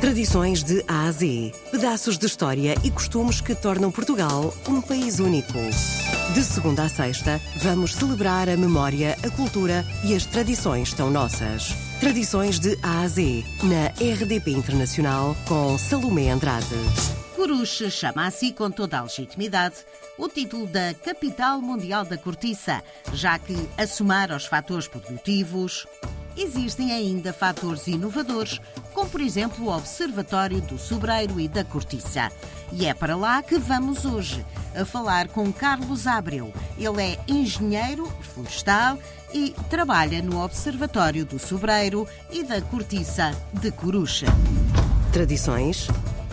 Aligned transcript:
Tradições 0.00 0.62
de 0.62 0.84
A 0.86 1.08
a 1.08 1.12
Z. 1.12 1.52
Pedaços 1.72 2.16
de 2.16 2.24
história 2.24 2.76
e 2.84 2.90
costumes 2.90 3.40
que 3.40 3.52
tornam 3.52 3.90
Portugal 3.90 4.54
um 4.68 4.80
país 4.80 5.18
único. 5.18 5.58
De 6.32 6.44
segunda 6.44 6.84
a 6.84 6.88
sexta, 6.88 7.40
vamos 7.56 7.94
celebrar 7.94 8.48
a 8.48 8.56
memória, 8.56 9.16
a 9.24 9.30
cultura 9.30 9.84
e 10.04 10.14
as 10.14 10.24
tradições 10.24 10.92
tão 10.94 11.10
nossas. 11.10 11.74
Tradições 11.98 12.60
de 12.60 12.78
A 12.80 13.00
a 13.00 13.08
Z, 13.08 13.44
na 13.64 13.88
RDP 13.88 14.52
Internacional, 14.52 15.36
com 15.48 15.76
Salomé 15.76 16.30
Andrade. 16.30 16.76
Coruche 17.34 17.90
chama 17.90 18.24
a 18.24 18.30
si 18.30 18.52
com 18.52 18.70
toda 18.70 19.00
a 19.00 19.02
legitimidade 19.02 19.76
o 20.16 20.28
título 20.28 20.66
da 20.66 20.94
Capital 20.94 21.60
Mundial 21.60 22.04
da 22.04 22.16
Cortiça, 22.16 22.84
já 23.12 23.36
que, 23.36 23.68
a 23.76 23.84
somar 23.84 24.30
aos 24.30 24.46
fatores 24.46 24.86
produtivos, 24.86 25.86
existem 26.36 26.92
ainda 26.92 27.32
fatores 27.32 27.86
inovadores, 27.86 28.60
como 28.98 29.10
por 29.10 29.20
exemplo 29.20 29.66
o 29.66 29.76
Observatório 29.76 30.60
do 30.60 30.76
Sobreiro 30.76 31.38
e 31.38 31.46
da 31.46 31.62
Cortiça. 31.62 32.32
E 32.72 32.84
é 32.84 32.92
para 32.92 33.14
lá 33.14 33.40
que 33.44 33.56
vamos 33.56 34.04
hoje, 34.04 34.44
a 34.74 34.84
falar 34.84 35.28
com 35.28 35.52
Carlos 35.52 36.08
Abreu. 36.08 36.52
Ele 36.76 37.00
é 37.00 37.18
engenheiro 37.28 38.06
florestal 38.34 38.98
e 39.32 39.54
trabalha 39.70 40.20
no 40.20 40.42
Observatório 40.42 41.24
do 41.24 41.38
Sobreiro 41.38 42.08
e 42.28 42.42
da 42.42 42.60
Cortiça 42.60 43.30
de 43.52 43.70
Corucha. 43.70 44.26
Tradições 45.12 45.86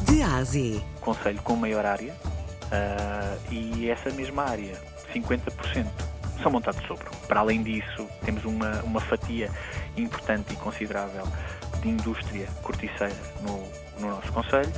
de 0.09 0.23
Ásia. 0.23 0.81
Conselho 1.01 1.41
com 1.43 1.55
maior 1.55 1.85
área 1.85 2.15
uh, 2.15 3.53
e 3.53 3.91
essa 3.91 4.09
mesma 4.09 4.41
área, 4.41 4.73
50%, 5.13 5.85
são 6.41 6.51
montados 6.51 6.83
sobre. 6.87 7.05
Para 7.27 7.41
além 7.41 7.61
disso, 7.61 8.07
temos 8.23 8.43
uma, 8.43 8.81
uma 8.81 8.99
fatia 8.99 9.51
importante 9.95 10.53
e 10.53 10.55
considerável 10.55 11.27
de 11.85 11.91
indústria 11.91 12.47
corticeira 12.63 13.15
no, 13.43 13.63
no 13.99 14.15
nosso 14.15 14.31
Conselho, 14.31 14.71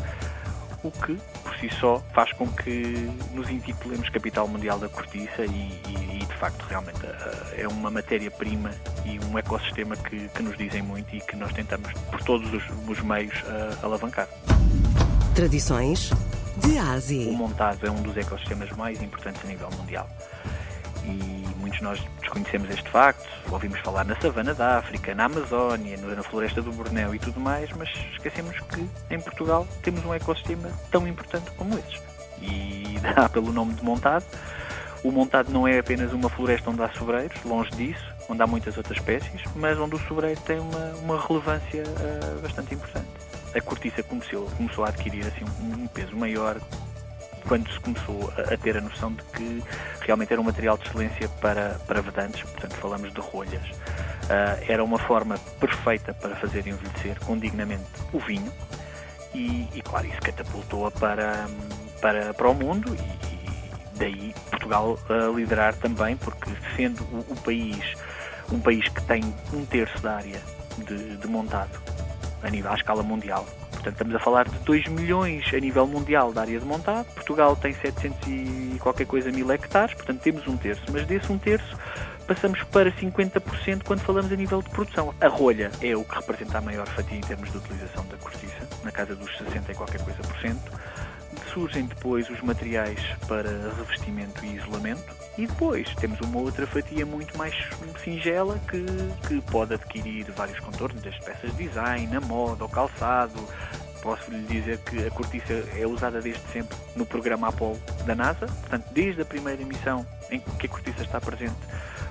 o 0.83 0.91
que, 0.91 1.17
por 1.41 1.55
si 1.57 1.69
só, 1.69 1.99
faz 2.13 2.31
com 2.33 2.47
que 2.47 3.09
nos 3.33 3.49
intitulemos 3.49 4.09
Capital 4.09 4.47
Mundial 4.47 4.77
da 4.77 4.89
Cortiça 4.89 5.45
e, 5.45 5.81
e, 5.87 6.21
e 6.21 6.25
de 6.25 6.33
facto, 6.35 6.63
realmente 6.69 7.03
eh, 7.05 7.61
é 7.61 7.67
uma 7.67 7.89
matéria-prima 7.89 8.71
e 9.05 9.19
um 9.25 9.37
ecossistema 9.37 9.95
que, 9.95 10.27
que, 10.29 10.43
nos 10.43 10.57
dizem 10.57 10.81
muito 10.81 11.15
e 11.15 11.21
que 11.21 11.35
nós 11.35 11.51
tentamos, 11.53 11.91
por 12.11 12.21
todos 12.23 12.53
os, 12.53 12.63
os 12.87 13.01
meios, 13.01 13.33
uh, 13.41 13.85
alavancar. 13.85 14.27
Tradições 15.33 16.11
de 16.57 16.77
Ásia. 16.77 17.29
O 17.29 17.33
montado 17.33 17.87
é 17.87 17.89
um 17.89 18.01
dos 18.01 18.15
ecossistemas 18.17 18.69
mais 18.71 19.01
importantes 19.01 19.41
a 19.43 19.47
nível 19.47 19.69
mundial 19.71 20.07
e 21.07 21.55
muitos 21.57 21.79
de 21.79 21.83
nós 21.83 22.03
desconhecemos 22.19 22.69
este 22.69 22.89
facto, 22.89 23.25
ouvimos 23.51 23.79
falar 23.79 24.03
na 24.03 24.19
savana 24.19 24.53
da 24.53 24.79
África, 24.79 25.15
na 25.15 25.25
Amazónia, 25.25 25.97
na 25.97 26.23
floresta 26.23 26.61
do 26.61 26.71
Bornéu 26.71 27.15
e 27.15 27.19
tudo 27.19 27.39
mais, 27.39 27.71
mas 27.73 27.89
esquecemos 28.11 28.59
que 28.59 28.87
em 29.09 29.19
Portugal 29.19 29.65
temos 29.81 30.03
um 30.05 30.13
ecossistema 30.13 30.69
tão 30.91 31.07
importante 31.07 31.49
como 31.51 31.77
esses. 31.77 32.01
E 32.41 32.99
dá 33.15 33.29
pelo 33.29 33.53
nome 33.53 33.73
de 33.73 33.83
montado. 33.83 34.25
O 35.03 35.11
montado 35.11 35.49
não 35.51 35.67
é 35.67 35.79
apenas 35.79 36.11
uma 36.11 36.29
floresta 36.29 36.69
onde 36.69 36.81
há 36.81 36.89
sobreiros, 36.89 37.41
longe 37.43 37.71
disso, 37.71 38.03
onde 38.27 38.41
há 38.41 38.47
muitas 38.47 38.75
outras 38.75 38.97
espécies, 38.97 39.41
mas 39.55 39.79
onde 39.79 39.95
o 39.95 39.99
sobreiro 39.99 40.39
tem 40.41 40.59
uma, 40.59 40.93
uma 41.01 41.25
relevância 41.25 41.83
uh, 41.83 42.41
bastante 42.41 42.73
importante. 42.73 43.07
A 43.55 43.61
cortiça 43.61 44.03
começou, 44.03 44.45
começou 44.57 44.83
a 44.83 44.89
adquirir 44.89 45.25
assim, 45.25 45.45
um 45.61 45.87
peso 45.87 46.15
maior 46.17 46.57
quando 47.47 47.71
se 47.71 47.79
começou 47.79 48.33
a, 48.37 48.57
ter 48.57 48.77
a 48.77 48.81
noção 48.81 49.13
de 49.13 49.23
que 49.23 49.63
realmente 50.01 50.31
era 50.33 50.41
um 50.41 50.43
material 50.43 50.77
de 50.77 50.87
excelência 50.87 51.29
para, 51.41 51.79
para 51.87 52.01
vedantes, 52.01 52.41
portanto 52.43 52.75
falamos 52.75 53.13
de 53.13 53.19
rolhas. 53.19 53.63
Uh, 53.63 54.63
era 54.67 54.83
uma 54.83 54.99
forma 54.99 55.37
perfeita 55.59 56.13
para 56.13 56.35
fazer 56.35 56.67
envelhecer 56.67 57.17
condignamente 57.21 57.85
o 58.11 58.19
vinho 58.19 58.51
e, 59.33 59.67
e 59.73 59.81
claro, 59.81 60.07
isso 60.07 60.19
catapultou-a 60.21 60.91
para, 60.91 61.47
para, 62.01 62.33
para 62.33 62.49
o 62.49 62.53
mundo 62.53 62.93
e, 62.93 62.99
e 62.99 63.97
daí 63.97 64.35
Portugal 64.49 64.99
a 65.09 65.35
liderar 65.35 65.75
também, 65.75 66.17
porque 66.17 66.51
sendo 66.75 67.03
o, 67.03 67.25
o, 67.29 67.35
país 67.37 67.79
um 68.51 68.59
país 68.59 68.87
que 68.89 69.01
tem 69.03 69.21
um 69.53 69.65
terço 69.65 69.99
da 70.01 70.15
área 70.15 70.41
de, 70.77 71.17
de 71.17 71.27
montado 71.27 71.79
a 72.43 72.49
nível 72.49 72.71
à 72.71 72.75
escala 72.75 73.03
mundial, 73.03 73.45
Portanto, 73.87 73.93
estamos 73.93 74.15
a 74.15 74.19
falar 74.19 74.49
de 74.49 74.57
2 74.59 74.87
milhões 74.87 75.45
a 75.53 75.59
nível 75.59 75.87
mundial 75.87 76.33
da 76.33 76.41
área 76.41 76.59
de 76.59 76.65
montado. 76.65 77.05
Portugal 77.13 77.55
tem 77.55 77.73
700 77.73 78.27
e 78.27 78.77
qualquer 78.79 79.05
coisa 79.05 79.31
mil 79.31 79.49
hectares, 79.49 79.93
portanto 79.93 80.19
temos 80.19 80.45
um 80.45 80.57
terço. 80.57 80.83
Mas 80.91 81.05
desse 81.05 81.31
um 81.31 81.37
terço 81.37 81.77
passamos 82.27 82.61
para 82.63 82.91
50% 82.91 83.83
quando 83.85 84.01
falamos 84.01 84.29
a 84.29 84.35
nível 84.35 84.61
de 84.61 84.69
produção. 84.71 85.13
A 85.21 85.27
rolha 85.29 85.71
é 85.81 85.95
o 85.95 86.03
que 86.03 86.15
representa 86.15 86.57
a 86.57 86.61
maior 86.61 86.85
fatia 86.87 87.17
em 87.17 87.21
termos 87.21 87.49
de 87.49 87.57
utilização 87.57 88.05
da 88.07 88.17
cortiça, 88.17 88.67
na 88.83 88.91
casa 88.91 89.15
dos 89.15 89.37
60 89.37 89.71
e 89.71 89.75
qualquer 89.75 90.01
coisa 90.01 90.19
por 90.19 90.37
cento. 90.41 90.71
Surgem 91.57 91.85
depois 91.85 92.29
os 92.29 92.39
materiais 92.41 92.99
para 93.27 93.49
revestimento 93.49 94.45
e 94.45 94.57
isolamento 94.57 95.11
e 95.39 95.47
depois 95.47 95.91
temos 95.95 96.21
uma 96.21 96.39
outra 96.39 96.67
fatia 96.67 97.03
muito 97.03 97.35
mais 97.35 97.55
singela 98.03 98.59
que, 98.69 98.85
que 99.27 99.41
pode 99.49 99.73
adquirir 99.73 100.31
vários 100.33 100.59
contornos, 100.59 101.01
desde 101.01 101.19
peças 101.25 101.49
de 101.57 101.67
design, 101.67 102.15
a 102.15 102.21
moda, 102.21 102.63
o 102.63 102.69
calçado, 102.69 103.39
posso 104.03 104.29
lhe 104.29 104.43
dizer 104.43 104.77
que 104.83 105.07
a 105.07 105.09
cortiça 105.09 105.51
é 105.75 105.87
usada 105.87 106.21
desde 106.21 106.43
sempre 106.51 106.77
no 106.95 107.07
programa 107.07 107.47
Apollo 107.47 107.81
da 108.05 108.13
NASA, 108.13 108.45
portanto, 108.45 108.85
desde 108.91 109.23
a 109.23 109.25
primeira 109.25 109.65
missão 109.65 110.05
em 110.29 110.39
que 110.39 110.67
a 110.67 110.69
cortiça 110.69 111.01
está 111.01 111.19
presente, 111.19 111.57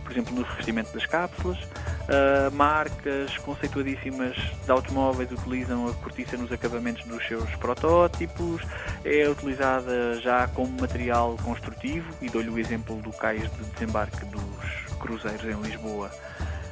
por 0.03 0.11
exemplo, 0.11 0.34
no 0.34 0.43
revestimento 0.43 0.93
das 0.93 1.07
cápsulas, 1.07 1.59
uh, 2.06 2.55
marcas 2.55 3.37
conceituadíssimas 3.39 4.37
de 4.37 4.71
automóveis 4.71 5.31
utilizam 5.31 5.89
a 5.89 5.94
cortiça 5.94 6.37
nos 6.37 6.50
acabamentos 6.53 7.05
dos 7.06 7.27
seus 7.27 7.49
protótipos, 7.56 8.62
é 9.05 9.28
utilizada 9.28 10.21
já 10.21 10.49
como 10.49 10.81
material 10.81 11.37
construtivo, 11.43 12.06
e 12.21 12.28
dou-lhe 12.28 12.50
o 12.50 12.59
exemplo 12.59 12.97
do 13.03 13.11
cais 13.11 13.43
de 13.43 13.65
desembarque 13.72 14.25
dos 14.27 14.97
cruzeiros 14.99 15.45
em 15.45 15.61
Lisboa, 15.62 16.11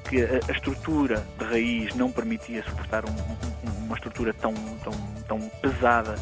que 0.08 0.22
a, 0.22 0.40
a 0.48 0.52
estrutura 0.52 1.24
de 1.38 1.44
raiz 1.44 1.94
não 1.94 2.10
permitia 2.10 2.62
suportar 2.64 3.04
um, 3.04 3.10
um, 3.10 3.84
uma 3.84 3.96
estrutura 3.96 4.32
tão, 4.34 4.54
tão, 4.82 4.92
tão 5.26 5.48
pesada 5.60 6.14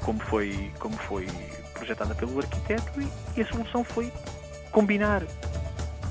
como 0.00 0.20
foi, 0.20 0.70
como 0.78 0.96
foi 0.96 1.26
projetada 1.74 2.14
pelo 2.14 2.38
arquiteto 2.38 3.00
e, 3.00 3.08
e 3.36 3.42
a 3.42 3.46
solução 3.46 3.82
foi 3.84 4.12
combinar 4.70 5.22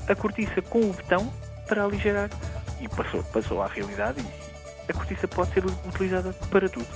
a 0.08 0.14
cortiça 0.14 0.60
com 0.62 0.80
o 0.80 0.92
betão 0.92 1.32
para 1.66 1.84
aligerar 1.84 2.28
e 2.80 2.88
passou, 2.88 3.22
passou 3.24 3.62
à 3.62 3.66
realidade 3.66 4.20
e 4.20 4.90
a 4.90 4.94
cortiça 4.94 5.28
pode 5.28 5.52
ser 5.52 5.64
utilizada 5.64 6.32
para 6.50 6.68
tudo. 6.68 6.86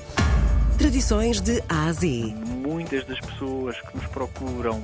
Tradições 0.78 1.40
de 1.40 1.62
A 1.68 1.86
a 1.86 1.92
Z. 1.92 2.34
Muitas 2.36 3.04
das 3.04 3.20
pessoas 3.20 3.80
que 3.80 3.96
nos 3.96 4.06
procuram 4.06 4.82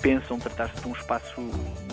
pensam 0.00 0.38
tratar-se 0.38 0.80
de 0.80 0.88
um 0.88 0.92
espaço 0.92 1.40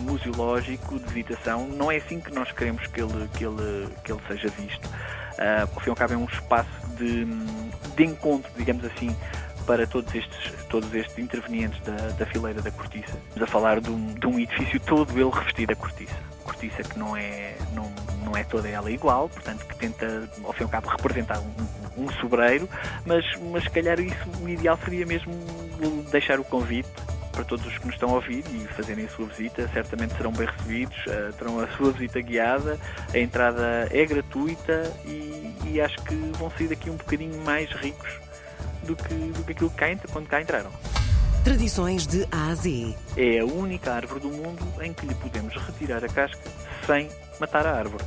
museológico 0.02 1.00
de 1.00 1.14
visitação. 1.14 1.68
Não 1.68 1.92
é 1.92 1.98
assim 1.98 2.20
que 2.20 2.34
nós 2.34 2.52
queremos 2.52 2.86
que 2.88 3.02
ele, 3.02 3.28
que 3.36 3.46
ele, 3.46 3.90
que 4.04 4.12
ele 4.12 4.22
seja 4.28 4.48
visto. 4.50 4.86
Uh, 4.86 5.70
ao 5.76 5.82
fim 5.82 5.88
e 5.88 5.90
ao 5.90 5.96
cabo 5.96 6.14
é 6.14 6.18
um 6.18 6.26
espaço 6.26 6.70
de, 6.98 7.26
de 7.96 8.04
encontro, 8.06 8.50
digamos 8.56 8.86
assim, 8.86 9.14
para 9.66 9.86
todos 9.86 10.14
estes, 10.14 10.54
todos 10.70 10.94
estes 10.94 11.18
intervenientes 11.18 11.80
da, 11.82 11.96
da 12.18 12.26
fileira 12.26 12.62
da 12.62 12.72
cortiça. 12.72 13.18
Estamos 13.28 13.42
a 13.42 13.48
falar 13.48 13.82
de 13.82 13.90
um, 13.90 14.14
de 14.14 14.28
um 14.28 14.40
edifício 14.40 14.80
todo 14.80 15.12
ele 15.20 15.30
revestido 15.30 15.74
a 15.74 15.76
cortiça. 15.76 16.35
Cortiça 16.66 16.84
que 16.84 16.98
não 16.98 17.16
é, 17.16 17.56
não, 17.74 17.92
não 18.24 18.36
é 18.36 18.44
toda 18.44 18.68
ela 18.68 18.90
igual, 18.90 19.30
portanto 19.30 19.66
que 19.66 19.76
tenta, 19.76 20.28
ao 20.44 20.52
fim 20.54 20.62
e 20.62 20.64
ao 20.64 20.70
cabo, 20.70 20.90
representar 20.90 21.40
um, 21.40 22.06
um 22.06 22.12
sobreiro, 22.14 22.68
mas, 23.06 23.24
mas 23.52 23.64
se 23.64 23.70
calhar 23.70 24.00
isso, 24.00 24.30
o 24.42 24.50
ideal 24.50 24.78
seria 24.84 25.06
mesmo 25.06 25.32
deixar 26.12 26.40
o 26.40 26.44
convite 26.44 26.90
para 27.32 27.44
todos 27.44 27.66
os 27.66 27.78
que 27.78 27.86
nos 27.86 27.96
estão 27.96 28.10
a 28.12 28.14
ouvir 28.14 28.44
e 28.52 28.66
fazerem 28.74 29.06
a 29.06 29.10
sua 29.10 29.28
visita, 29.28 29.68
certamente 29.74 30.16
serão 30.16 30.32
bem 30.32 30.48
recebidos, 30.48 30.98
uh, 31.06 31.34
terão 31.34 31.60
a 31.60 31.68
sua 31.76 31.92
visita 31.92 32.22
guiada, 32.22 32.80
a 33.14 33.20
entrada 33.20 33.88
é 33.92 34.06
gratuita 34.06 34.92
e, 35.06 35.54
e, 35.66 35.82
acho 35.82 35.98
que 36.04 36.16
vão 36.38 36.50
sair 36.52 36.70
daqui 36.70 36.90
um 36.90 36.96
bocadinho 36.96 37.40
mais 37.42 37.70
ricos 37.72 38.10
do 38.84 38.96
que, 38.96 39.14
do 39.14 39.44
que 39.44 39.52
aquilo 39.52 39.70
que 39.70 39.76
cá, 39.76 39.88
quando 40.12 40.28
cá 40.28 40.42
entraram. 40.42 40.72
Tradições 41.46 42.06
de 42.06 42.28
A 42.32 42.48
a 42.50 42.56
Z. 42.56 42.94
É 43.16 43.40
a 43.40 43.46
única 43.46 43.94
árvore 43.94 44.20
do 44.20 44.30
mundo 44.30 44.66
em 44.82 44.92
que 44.92 45.06
lhe 45.06 45.16
podemos 45.16 45.56
retirar 45.56 46.04
a 46.04 46.10
casca 46.10 46.52
sem 46.86 47.08
matar 47.40 47.66
a 47.66 47.78
árvore. 47.78 48.04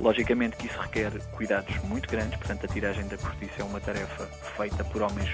Logicamente 0.00 0.56
que 0.56 0.66
isso 0.66 0.80
requer 0.80 1.12
cuidados 1.32 1.76
muito 1.84 2.08
grandes, 2.08 2.36
portanto 2.38 2.64
a 2.64 2.68
tiragem 2.68 3.06
da 3.06 3.16
cortiça 3.16 3.60
é 3.60 3.64
uma 3.64 3.80
tarefa 3.80 4.26
feita 4.56 4.82
por 4.82 5.02
homens 5.02 5.30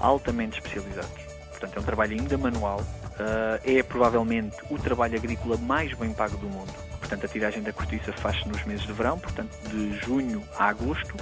altamente 0.00 0.58
especializados 0.58 1.34
portanto 1.64 1.76
é 1.76 1.80
um 1.80 1.84
trabalho 1.84 2.18
ainda 2.18 2.36
manual, 2.36 2.80
uh, 2.80 3.60
é 3.64 3.82
provavelmente 3.82 4.56
o 4.70 4.78
trabalho 4.78 5.16
agrícola 5.16 5.56
mais 5.56 5.94
bem 5.94 6.12
pago 6.12 6.36
do 6.36 6.48
mundo. 6.48 6.72
Portanto, 6.98 7.26
a 7.26 7.28
tiragem 7.28 7.62
da 7.62 7.72
cortiça 7.72 8.12
faz-se 8.12 8.48
nos 8.48 8.64
meses 8.64 8.86
de 8.86 8.92
verão, 8.92 9.18
portanto, 9.18 9.50
de 9.68 9.94
junho 10.00 10.42
a 10.58 10.68
agosto, 10.68 11.14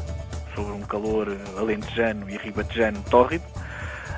sobre 0.55 0.73
um 0.73 0.81
calor 0.83 1.29
alentejano 1.57 2.29
e 2.31 2.37
ribatejano 2.37 3.03
tórrido, 3.11 3.45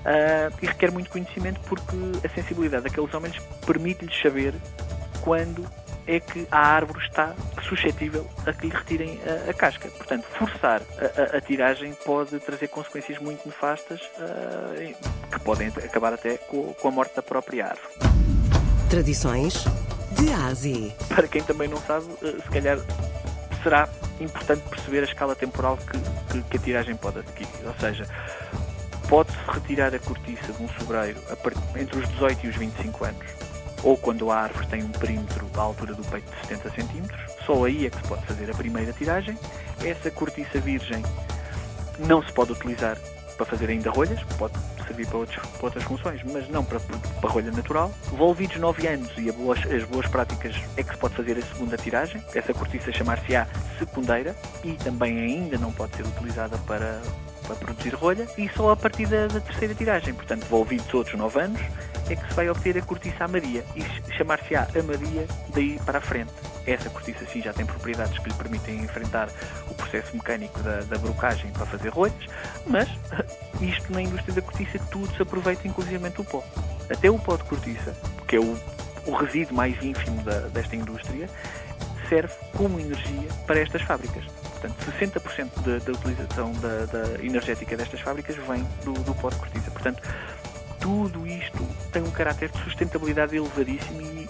uh, 0.05 0.55
e 0.63 0.67
requer 0.67 0.91
muito 0.91 1.11
conhecimento 1.11 1.61
porque 1.69 1.97
a 2.25 2.29
sensibilidade 2.29 2.85
daqueles 2.85 3.13
homens 3.15 3.39
permite-lhes 3.67 4.21
saber 4.21 4.55
quando 5.23 5.65
é 6.07 6.21
que 6.21 6.47
a 6.51 6.59
árvore 6.59 6.99
está 7.01 7.35
suscetível 7.67 8.29
a 8.47 8.53
que 8.53 8.67
lhe 8.67 8.75
retirem 8.75 9.21
a, 9.27 9.51
a 9.51 9.55
casca. 9.55 9.89
Portanto, 9.89 10.25
forçar 10.39 10.83
a, 10.99 11.35
a, 11.35 11.39
a, 11.39 11.41
tiragem 11.41 11.95
pode 12.05 12.39
trazer 12.41 12.69
consequências 12.69 13.19
muito 13.19 13.47
nefastas 13.47 14.01
uh, 14.19 15.31
que 15.31 15.41
podem 15.41 15.69
acabar 15.69 16.13
até 16.13 16.37
com, 16.37 16.75
com 16.75 16.89
a 16.89 16.91
morte 16.91 17.17
da 17.17 17.23
própria 17.23 17.69
árvore. 17.69 17.95
Tradições 18.91 19.65
de 20.13 20.31
Ásia. 20.33 20.95
Para 21.09 21.27
quem 21.27 21.43
também 21.43 21.69
não 21.69 21.79
sabe, 21.79 22.05
uh, 22.05 22.43
se 22.43 22.51
calhar 22.51 22.79
será 23.63 23.89
importante 24.21 24.63
perceber 24.69 25.01
a 25.01 25.05
escala 25.05 25.35
temporal 25.35 25.79
que, 25.79 26.33
que, 26.33 26.43
que 26.51 26.57
a 26.59 26.61
tiragem 26.61 26.97
pode 26.97 27.21
adquirir. 27.21 27.49
Ou 27.67 27.75
seja, 27.81 28.07
pode-se 29.09 29.39
retirar 29.49 29.95
a 29.95 29.99
cortiça 29.99 30.53
de 30.53 30.63
um 30.63 30.69
sobreiro 30.79 31.21
entre 31.77 31.99
os 31.99 32.09
18 32.11 32.47
e 32.47 32.49
os 32.49 32.57
25 32.57 33.05
anos, 33.05 33.27
ou 33.83 33.97
quando 33.97 34.31
a 34.31 34.43
árvore 34.43 34.67
tem 34.67 34.83
um 34.83 34.91
perímetro 34.91 35.49
à 35.57 35.61
altura 35.61 35.95
do 35.95 36.05
peito 36.05 36.31
de 36.31 36.47
70 36.49 36.71
cm, 36.71 37.07
só 37.45 37.65
aí 37.65 37.87
é 37.87 37.91
que 37.91 37.97
se 37.97 38.03
pode 38.09 38.25
fazer 38.27 38.51
a 38.51 38.55
primeira 38.55 38.93
tiragem. 38.93 39.39
Essa 39.85 40.11
cortiça 40.11 40.59
virgem 40.59 41.03
não 41.99 42.23
se 42.23 42.33
pode 42.33 42.53
utilizar 42.53 42.97
para 43.37 43.47
fazer 43.47 43.69
ainda 43.69 43.91
rolhas, 43.91 44.23
pode 44.39 44.55
servir 44.87 45.07
para, 45.07 45.19
outros, 45.19 45.37
para 45.37 45.65
outras 45.65 45.85
funções, 45.85 46.23
mas 46.25 46.49
não 46.49 46.65
para, 46.65 46.79
para 46.81 47.31
rolha 47.31 47.51
natural. 47.51 47.93
Volvidos 48.13 48.57
9 48.57 48.87
anos 48.87 49.11
e 49.19 49.31
boas, 49.33 49.59
as 49.67 49.85
boas 49.85 50.07
práticas 50.07 50.57
é 50.77 50.83
que 50.83 50.91
se 50.91 50.99
pode 50.99 51.15
fazer 51.15 51.39
a 51.39 51.43
segunda 51.43 51.77
tiragem. 51.77 52.23
Essa 52.35 52.55
cortiça 52.55 52.93
chamar-se-á 52.93 53.47
secundeira 53.79 54.35
e 54.63 54.73
também 54.75 55.19
ainda 55.19 55.59
não 55.59 55.73
pode 55.73 55.97
ser 55.97 56.07
utilizada 56.07 56.57
para, 56.59 57.03
para 57.47 57.57
produzir 57.57 57.95
rolha 57.95 58.27
e 58.37 58.49
só 58.51 58.71
a 58.71 58.77
partir 58.77 59.07
da, 59.07 59.27
da 59.27 59.41
terceira 59.41 59.75
tiragem. 59.75 60.15
Portanto, 60.15 60.47
volvidos 60.47 60.93
outros 60.93 61.17
9 61.17 61.41
anos 61.41 61.61
é 62.09 62.17
que 62.17 62.29
se 62.29 62.35
vai 62.35 62.49
obter 62.51 62.77
a 62.77 62.83
cortiça 62.83 63.25
amaria 63.25 63.65
e 63.75 64.15
chamar-se-á 64.15 64.67
amaria 64.79 65.27
daí 65.55 65.79
para 65.85 65.99
a 65.99 66.01
frente. 66.01 66.33
Essa 66.67 66.91
cortiça 66.91 67.25
sim 67.27 67.43
já 67.43 67.53
tem 67.53 67.65
propriedades 67.65 68.19
que 68.19 68.29
lhe 68.29 68.35
permitem 68.35 68.77
enfrentar 68.81 69.29
o 69.69 69.75
processo 69.75 70.15
mecânico 70.15 70.59
da, 70.61 70.81
da 70.81 70.99
brocagem 70.99 71.51
para 71.53 71.67
fazer 71.67 71.91
rolhas, 71.91 72.15
mas 72.67 72.89
isto 73.61 73.93
na 73.93 74.03
indústria 74.03 74.35
da 74.35 74.43
cortiça 74.43 74.79
tudo 74.91 75.15
se 75.15 75.23
aproveita, 75.23 75.67
inclusive 75.67 75.97
o 76.19 76.25
pó. 76.25 76.45
Até 76.91 77.11
o 77.11 77.19
pó 77.19 77.37
de 77.37 77.45
cortiça, 77.45 77.95
que 78.27 78.37
é 78.37 78.41
o, 78.41 78.59
o 79.07 79.15
resíduo 79.15 79.55
mais 79.55 79.83
ínfimo 79.83 80.23
da, 80.23 80.41
desta 80.49 80.77
indústria, 80.77 81.29
serve 82.09 82.35
como 82.57 82.79
energia 82.79 83.29
para 83.47 83.61
estas 83.61 83.83
fábricas. 83.83 84.25
Portanto, 84.65 85.21
60% 85.21 85.51
da, 85.61 85.79
da 85.85 85.93
utilização 85.93 86.53
da, 86.53 86.87
da, 86.87 87.23
energética 87.23 87.77
destas 87.77 88.01
fábricas 88.01 88.35
vem 88.37 88.67
do, 88.83 88.95
do 88.95 89.15
pó 89.15 89.29
de 89.29 89.37
cortiça. 89.37 89.71
Portanto, 89.71 90.03
tudo 90.81 91.27
isto 91.27 91.67
tem 91.93 92.03
um 92.03 92.11
caráter 92.11 92.51
de 92.51 92.59
sustentabilidade 92.65 93.37
elevadíssimo 93.37 94.01
e 94.01 94.29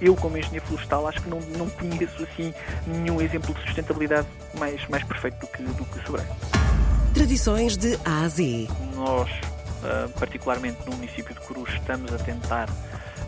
eu, 0.00 0.14
como 0.14 0.38
engenheiro 0.38 0.64
florestal, 0.66 1.06
acho 1.06 1.22
que 1.22 1.28
não, 1.28 1.40
não 1.58 1.68
conheço 1.68 2.22
assim 2.22 2.54
nenhum 2.86 3.20
exemplo 3.20 3.54
de 3.54 3.60
sustentabilidade 3.62 4.26
mais, 4.58 4.86
mais 4.88 5.04
perfeito 5.04 5.38
do 5.40 5.46
que, 5.46 5.62
do 5.62 5.84
que 5.84 6.06
Sobreiro. 6.06 6.30
Tradições 7.12 7.76
de 7.76 7.98
A 8.04 8.22
a 8.22 8.28
Z. 8.28 8.68
Nós, 8.94 9.30
uh, 9.30 10.08
particularmente 10.18 10.78
no 10.86 10.96
município 10.96 11.34
de 11.34 11.40
Cruz, 11.40 11.70
estamos 11.74 12.12
a 12.12 12.18
tentar 12.18 12.68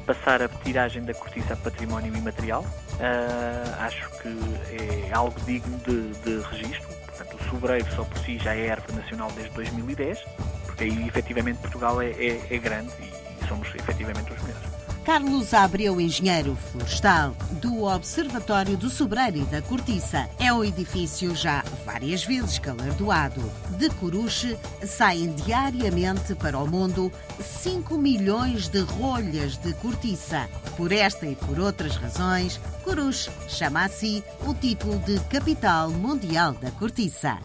passar 0.06 0.42
a 0.42 0.48
tiragem 0.48 1.02
da 1.02 1.12
cortiça 1.12 1.54
a 1.54 1.56
património 1.56 2.14
imaterial. 2.14 2.64
Uh, 2.98 3.80
acho 3.80 4.10
que 4.20 5.06
é 5.08 5.14
algo 5.14 5.38
digno 5.42 5.78
de, 5.78 6.10
de 6.20 6.40
registro. 6.48 6.88
Portanto, 7.06 7.36
o 7.40 7.50
sobreiro 7.50 7.86
só 7.94 8.04
por 8.04 8.18
si 8.18 8.38
já 8.38 8.54
é 8.54 8.70
árvore 8.70 8.94
nacional 8.94 9.30
desde 9.32 9.54
2010, 9.54 10.24
porque 10.66 10.84
aí 10.84 11.06
efetivamente 11.06 11.58
Portugal 11.58 12.02
é, 12.02 12.10
é, 12.10 12.46
é 12.50 12.58
grande 12.58 12.92
e 13.00 13.46
somos 13.46 13.68
efetivamente 13.74 14.32
os 14.32 14.42
melhores. 14.42 14.77
Carlos 15.08 15.55
Abreu, 15.55 15.99
engenheiro 15.99 16.55
florestal 16.55 17.34
do 17.62 17.84
Observatório 17.84 18.76
do 18.76 18.90
Sobreiro 18.90 19.38
e 19.38 19.44
da 19.46 19.62
Cortiça. 19.62 20.28
É 20.38 20.52
um 20.52 20.62
edifício 20.62 21.34
já 21.34 21.64
várias 21.87 22.25
vezes 22.25 22.58
galardoado. 22.58 23.40
De 23.78 23.88
Coruche 23.88 24.55
saem 24.84 25.32
diariamente 25.32 26.34
para 26.34 26.58
o 26.58 26.66
mundo 26.66 27.10
5 27.40 27.96
milhões 27.96 28.69
de 28.69 28.81
rolhas 28.81 29.56
de 29.56 29.72
cortiça. 29.72 30.46
Por 30.76 30.93
esta 30.93 31.26
e 31.26 31.34
por 31.34 31.58
outras 31.58 31.96
razões, 31.96 32.61
Coruche 32.84 33.31
chama 33.49 33.87
a 33.87 33.88
si 33.88 34.22
o 34.46 34.52
título 34.52 34.99
de 34.99 35.19
Capital 35.20 35.90
Mundial 35.90 36.52
da 36.52 36.70
Cortiça. 36.72 37.38